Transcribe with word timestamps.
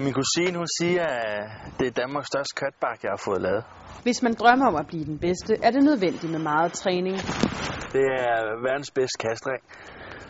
Min 0.00 0.12
kusine, 0.12 0.56
hun 0.56 0.66
siger, 0.80 1.04
at 1.04 1.72
det 1.78 1.86
er 1.86 1.90
Danmarks 1.90 2.26
største 2.26 2.54
katbak, 2.60 3.02
jeg 3.02 3.10
har 3.10 3.22
fået 3.28 3.42
lavet. 3.42 3.64
Hvis 4.02 4.22
man 4.22 4.34
drømmer 4.34 4.66
om 4.66 4.76
at 4.76 4.86
blive 4.86 5.04
den 5.04 5.18
bedste, 5.18 5.56
er 5.62 5.70
det 5.70 5.82
nødvendigt 5.84 6.32
med 6.32 6.38
meget 6.38 6.72
træning. 6.72 7.16
Det 7.96 8.04
er 8.24 8.36
verdens 8.68 8.90
bedste 8.90 9.18
kastring, 9.28 9.62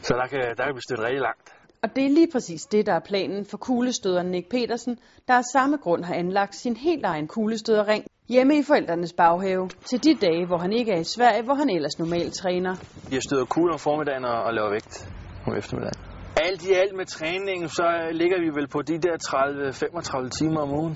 så 0.00 0.14
der 0.14 0.26
kan, 0.26 0.40
der 0.56 0.64
kan 0.66 0.74
vi 0.76 0.80
støtte 0.88 1.04
rigtig 1.04 1.20
langt. 1.20 1.54
Og 1.82 1.96
det 1.96 2.04
er 2.04 2.08
lige 2.08 2.28
præcis 2.32 2.62
det, 2.62 2.86
der 2.86 2.92
er 2.92 3.00
planen 3.00 3.46
for 3.50 3.56
kuglestøderen 3.56 4.26
Nick 4.30 4.48
Petersen, 4.50 4.98
der 5.28 5.34
af 5.34 5.44
samme 5.52 5.76
grund 5.76 6.04
har 6.04 6.14
anlagt 6.14 6.54
sin 6.54 6.76
helt 6.76 7.04
egen 7.04 7.28
kuglestøderring 7.28 8.04
hjemme 8.28 8.58
i 8.58 8.62
forældrenes 8.62 9.12
baghave, 9.12 9.68
til 9.68 10.04
de 10.04 10.14
dage, 10.26 10.46
hvor 10.46 10.58
han 10.58 10.72
ikke 10.72 10.92
er 10.92 11.00
i 11.00 11.04
Sverige, 11.04 11.42
hvor 11.42 11.54
han 11.54 11.70
ellers 11.70 11.98
normalt 11.98 12.34
træner. 12.34 12.76
Jeg 13.12 13.22
støder 13.22 13.44
kugler 13.44 13.72
om 13.72 13.78
formiddagen 13.78 14.24
og, 14.24 14.42
og 14.42 14.54
laver 14.54 14.70
vægt 14.70 15.08
om 15.46 15.56
eftermiddagen. 15.56 16.05
Alt 16.46 16.62
i 16.70 16.72
alt 16.72 16.94
med 16.96 17.06
træningen, 17.06 17.68
så 17.68 17.86
ligger 18.12 18.38
vi 18.44 18.48
vel 18.58 18.68
på 18.68 18.82
de 18.82 18.98
der 18.98 19.16
30-35 19.16 20.28
timer 20.38 20.60
om 20.60 20.70
ugen. 20.80 20.94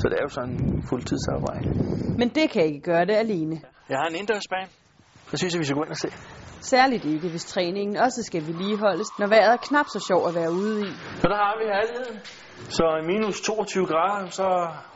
Så 0.00 0.04
det 0.08 0.16
er 0.18 0.22
jo 0.22 0.28
sådan 0.38 0.54
en 0.54 0.82
fuldtidsarbejde. 0.88 1.68
Men 2.20 2.28
det 2.28 2.50
kan 2.50 2.62
ikke 2.64 2.80
gøre 2.80 3.04
det 3.10 3.16
alene. 3.24 3.56
Jeg 3.88 3.98
har 3.98 4.08
en 4.08 4.14
indendørsbane. 4.14 4.68
Så 5.30 5.36
synes 5.36 5.54
jeg, 5.54 5.60
vi 5.60 5.64
skal 5.64 5.76
gå 5.76 5.82
ind 5.82 5.90
og 5.90 5.96
se. 5.96 6.08
Særligt 6.60 7.04
ikke, 7.04 7.28
hvis 7.28 7.44
træningen 7.44 7.96
også 7.96 8.22
skal 8.26 8.46
vedligeholdes, 8.46 9.08
når 9.18 9.26
vejret 9.26 9.52
er 9.52 9.56
knap 9.68 9.86
så 9.94 10.00
sjov 10.08 10.28
at 10.28 10.34
være 10.34 10.50
ude 10.52 10.80
i. 10.88 10.90
Så 11.22 11.26
der 11.32 11.38
har 11.44 11.54
vi 11.60 11.64
herligheden. 11.74 12.18
Så 12.68 12.84
i 13.02 13.06
minus 13.06 13.40
22 13.40 13.86
grader, 13.86 14.30
så 14.30 14.46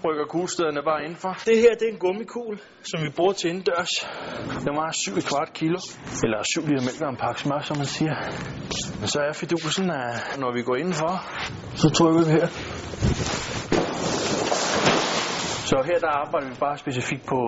rykker 0.05 0.25
kuglestederne 0.25 0.83
bare 0.83 1.01
indenfor. 1.05 1.33
Det 1.45 1.57
her, 1.65 1.73
det 1.79 1.87
er 1.89 1.93
en 1.93 1.99
gummikugle, 1.99 2.59
som 2.91 2.99
vi 3.05 3.11
bruger 3.17 3.33
til 3.33 3.51
indendørs. 3.51 3.93
Den 4.67 4.73
var 4.81 4.89
7 4.93 5.15
kvart 5.31 5.51
kilo, 5.53 5.79
eller 6.25 6.39
7 6.55 6.61
liter 6.69 6.83
mælk 6.89 7.01
og 7.07 7.11
en 7.15 7.21
pakke 7.25 7.41
smør, 7.41 7.61
som 7.69 7.77
man 7.77 7.87
siger. 7.87 8.15
Men 9.01 9.09
så 9.13 9.19
er 9.29 9.33
fidusen, 9.33 9.91
at 9.91 10.39
når 10.43 10.51
vi 10.57 10.63
går 10.63 10.77
indenfor, 10.77 11.13
så 11.83 11.89
trykker 11.97 12.21
vi 12.27 12.31
her. 12.39 12.49
Så 15.71 15.83
her 15.91 15.99
der 15.99 16.13
arbejder 16.23 16.49
vi 16.49 16.57
bare 16.61 16.77
specifikt 16.79 17.25
på 17.27 17.41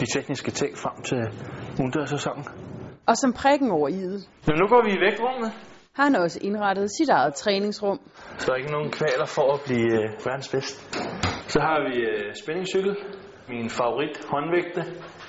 de 0.00 0.06
tekniske 0.14 0.50
ting 0.50 0.72
frem 0.78 0.96
til 1.02 1.20
udendørssæsonen. 1.80 2.44
Og 3.06 3.16
som 3.16 3.32
prikken 3.32 3.70
over 3.70 3.88
i'et, 3.88 4.20
Men 4.48 4.54
nu 4.60 4.66
går 4.72 4.82
vi 4.86 4.90
i 4.98 5.00
vægtrummet. 5.06 5.50
har 5.96 6.04
han 6.04 6.16
også 6.16 6.38
indrettet 6.42 6.86
sit 6.98 7.08
eget 7.08 7.34
træningsrum. 7.34 7.98
Så 8.38 8.46
der 8.46 8.52
er 8.52 8.56
ikke 8.56 8.72
nogen 8.72 8.90
kvaler 8.90 9.26
for 9.26 9.46
at 9.54 9.60
blive 9.66 9.92
øh, 10.00 10.26
verdens 10.26 10.48
bedste. 10.48 10.78
Så 11.52 11.58
har 11.60 11.78
vi 11.88 11.94
øh, 12.10 12.34
spændingscykel, 12.42 12.96
min 13.48 13.70
favorit 13.70 14.16
håndvægte, 14.32 14.82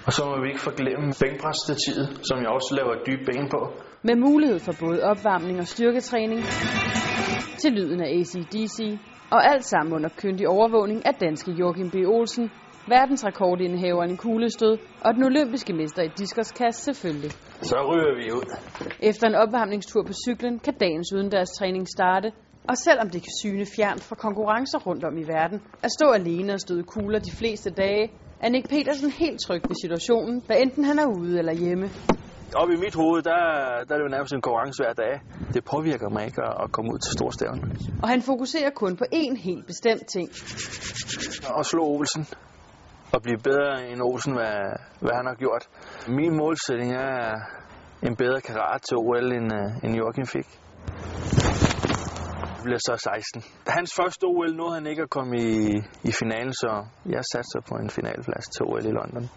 og 0.08 0.12
så 0.14 0.22
må 0.30 0.36
vi 0.44 0.48
ikke 0.52 0.64
forglemme 0.70 1.08
bænkpresstativet, 1.22 2.08
som 2.30 2.38
jeg 2.44 2.50
også 2.58 2.72
laver 2.80 2.94
dybe 3.08 3.24
ben 3.30 3.46
på. 3.56 3.62
Med 4.08 4.16
mulighed 4.28 4.60
for 4.68 4.74
både 4.86 5.00
opvarmning 5.12 5.58
og 5.64 5.68
styrketræning, 5.68 6.42
til 7.62 7.72
lyden 7.78 8.00
af 8.06 8.10
ACDC, 8.20 8.78
og 9.32 9.42
alt 9.52 9.66
sammen 9.66 9.94
under 9.94 10.10
kyndig 10.18 10.48
overvågning 10.48 11.06
af 11.06 11.14
danske 11.16 11.52
Joachim 11.52 11.90
B. 11.92 11.96
Olsen, 11.96 12.52
verdensrekordindehaveren 12.88 14.12
i 14.12 14.16
kuglestød 14.16 14.78
og 15.06 15.14
den 15.16 15.24
olympiske 15.24 15.74
mester 15.74 16.04
i 16.04 16.10
diskoskast 16.18 16.84
selvfølgelig. 16.84 17.32
Så 17.62 17.78
ryger 17.90 18.14
vi 18.20 18.32
ud. 18.38 18.48
Efter 19.10 19.28
en 19.28 19.36
opvarmningstur 19.36 20.04
på 20.04 20.14
cyklen 20.26 20.60
kan 20.60 20.74
dagens 20.80 21.14
udendørstræning 21.14 21.88
starte, 21.98 22.32
og 22.70 22.78
selvom 22.78 23.10
det 23.10 23.22
kan 23.22 23.34
syne 23.42 23.66
fjernt 23.76 24.04
fra 24.04 24.16
konkurrencer 24.16 24.80
rundt 24.80 25.04
om 25.04 25.18
i 25.18 25.26
verden, 25.36 25.60
at 25.84 25.92
stå 25.98 26.08
alene 26.12 26.54
og 26.54 26.60
støde 26.60 26.84
kugler 26.84 27.20
de 27.20 27.32
fleste 27.40 27.70
dage, 27.70 28.12
er 28.44 28.50
Nick 28.50 28.70
Petersen 28.70 29.12
helt 29.12 29.40
tryg 29.46 29.62
ved 29.70 29.76
situationen, 29.82 30.42
hvad 30.46 30.58
enten 30.60 30.84
han 30.84 31.00
er 31.00 31.08
ude 31.18 31.40
eller 31.40 31.54
hjemme. 31.54 31.90
Op 32.56 32.70
i 32.70 32.76
mit 32.76 32.96
hoved, 32.96 33.22
der, 33.22 33.40
der 33.88 33.94
er 33.94 33.98
det 33.98 34.04
jo 34.04 34.08
nærmest 34.08 34.34
en 34.34 34.42
konkurrence 34.42 34.84
hver 34.84 34.94
dag. 34.94 35.22
Det 35.54 35.64
påvirker 35.64 36.10
mig 36.10 36.26
ikke 36.26 36.42
at, 36.44 36.54
at 36.64 36.72
komme 36.72 36.94
ud 36.94 37.00
til 37.00 37.12
storstævn. 37.18 37.60
Og 38.04 38.10
han 38.10 38.22
fokuserer 38.22 38.70
kun 38.70 38.96
på 38.98 39.06
én 39.14 39.36
helt 39.48 39.66
bestemt 39.68 40.08
ting. 40.08 40.30
Og 41.58 41.66
slå 41.66 41.84
Olsen. 41.84 42.28
Og 43.14 43.22
blive 43.22 43.38
bedre 43.38 43.90
end 43.90 44.02
Olsen, 44.02 44.34
hvad, 44.34 44.58
hvad 45.00 45.16
han 45.20 45.26
har 45.26 45.36
gjort. 45.36 45.64
Min 46.08 46.38
målsætning 46.38 46.92
er 46.94 47.36
en 48.04 48.16
bedre 48.16 48.42
karat 48.42 48.82
til 48.82 48.98
OL, 48.98 49.32
end, 49.34 49.54
øh, 49.54 49.84
end 49.84 49.96
Joachim 49.96 50.26
fik. 50.26 50.48
Det 52.56 52.64
bliver 52.64 52.80
så 52.88 53.10
16. 53.32 53.44
Hans 53.68 53.94
første 53.96 54.24
OL 54.24 54.56
nåede 54.56 54.74
han 54.74 54.88
ikke 54.88 55.02
at 55.02 55.10
komme 55.10 55.38
i, 55.38 55.78
i 56.04 56.12
finalen, 56.12 56.54
så 56.54 56.86
jeg 57.06 57.24
satser 57.34 57.62
på 57.70 57.76
en 57.76 57.90
finalplads 57.90 58.46
til 58.56 58.62
OL 58.66 58.86
i 58.86 58.92
London. 59.00 59.30